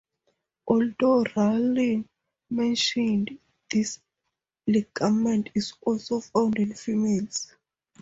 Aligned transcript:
Although 0.67 1.25
rarely 1.35 2.05
mentioned, 2.49 3.37
this 3.69 3.99
ligament 4.65 5.51
is 5.53 5.73
also 5.85 6.21
found 6.21 6.57
in 6.57 6.73
females. 6.73 7.55